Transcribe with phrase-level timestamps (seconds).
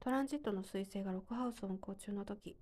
[0.00, 2.56] トランジットの彗星が6ハウスを運行中の時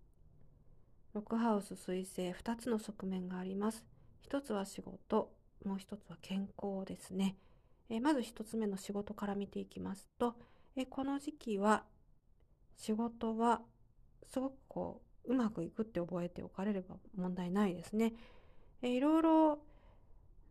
[1.14, 3.84] 6ハウス彗星2つの側面があります
[4.28, 5.30] 1つは仕事
[5.64, 7.36] もう1つは健康ですね
[7.88, 10.34] えまず1つ目の仕事から見ていきますと
[10.76, 11.84] えこの時期は
[12.76, 13.60] 仕事は
[14.30, 18.14] すごくこううまくいくって覚えておかれれば問題ないですね。
[18.80, 19.58] えいろいろ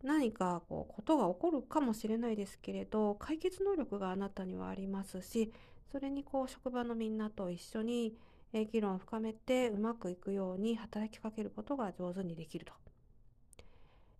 [0.03, 5.51] 何かこうことが起こるかもしれないですけれど解決能力があなたにはありますし
[5.91, 8.17] それにこう職場のみんなと一緒に
[8.71, 12.73] 議論を深めてうまくいくように働きかけることが上手にできると。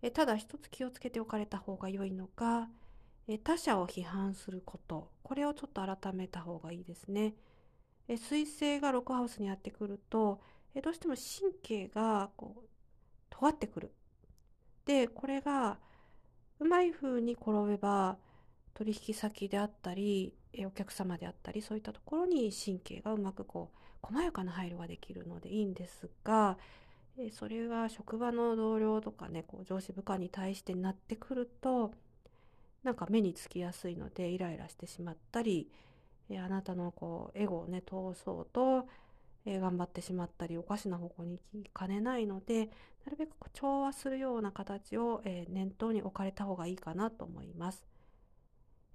[0.02, 2.70] えただ一つ気をつけておかれた方が良いのが
[3.28, 7.34] え他者を批判することこれをちょっと改めた方がいいですね。
[8.08, 10.42] え彗星がロックハウスにやってくると
[10.76, 12.68] えどうしても神経がこう
[13.30, 13.92] 尖ってくる。
[14.86, 15.80] でこれが
[16.60, 18.18] うまい風に転べば
[18.74, 26.58] 取引先であったりえお客様であったりそういったところに神経がうまくこう細やかな配慮ができるのでいいんですが
[27.18, 31.92] えそれが職場の同僚とかねこう上司部下に対してなってくると
[32.84, 35.70] なんか目につきやすいのでイライラしてしまったり
[36.30, 38.88] えあなたのこうエゴをね通そうと、
[39.46, 42.66] え頑張ってしまったりおかしな方向に行きかねないので
[43.06, 47.86] なるべく調和するような形を、え念頭に置かれた方がいいかなと思います。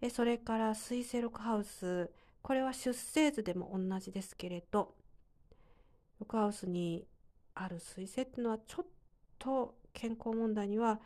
[0.03, 2.11] えそれから水星6ハウス
[2.43, 4.95] これは出生図でも同じですけれど
[6.21, 7.07] 6ハウスに
[7.55, 8.87] ある水星っていうのはちょっ
[9.39, 11.01] と健康問題には、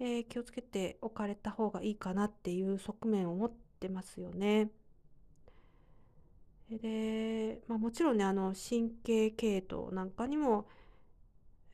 [0.00, 4.70] えー、気をつけておかれた方がいいかなっていう側面を持ってますよね。
[6.70, 10.66] で、まあ、もちろんねあの神経系統なんかにも、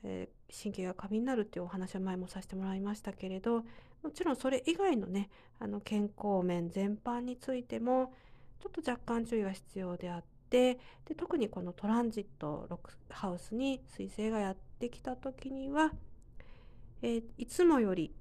[0.04, 3.64] えー、神経が過敏になるっていうお話は前もさせてもらいましたけれど
[4.02, 8.12] もちろんそれ以外のねあの健康面全般についても
[8.60, 15.92] ちょっと若干注意が必要であってで特にこのトランジットロックハウスに彗星がやってきた時には、
[17.02, 18.12] えー、いつもより、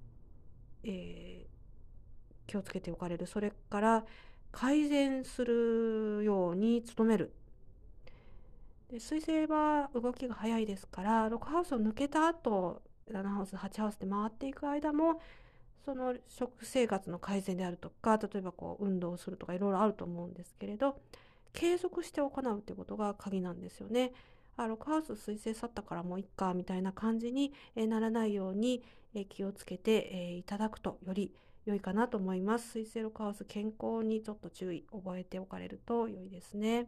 [0.84, 4.06] えー、気をつけておかれるそれから
[4.52, 7.34] 改善するように努める。
[8.92, 15.20] で水星は動きが早いですから6ハウスを抜けた後7ハウス8ハウスで回っていく間も
[15.84, 20.98] その食生活の改善であるとか例えばこう運動をするとかいろいろあると思うんですけれど
[21.52, 24.12] 継続して行うってことが鍵なんですよね。
[24.56, 28.84] あ6ハウス水星去ったからもういっかみたいな感じにならないように
[29.30, 31.34] 気をつけていただくとより
[31.66, 32.72] 良いかなと思います。
[32.72, 36.88] 水星ロカウス健康にちょっと注意覚えておかれると良いですね。